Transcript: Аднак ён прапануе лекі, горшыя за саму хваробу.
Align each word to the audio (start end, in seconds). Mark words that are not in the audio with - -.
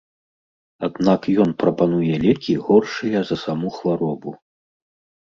Аднак 0.87 1.21
ён 1.43 1.53
прапануе 1.65 2.13
лекі, 2.25 2.59
горшыя 2.67 3.17
за 3.31 3.35
саму 3.45 3.67
хваробу. 3.81 4.39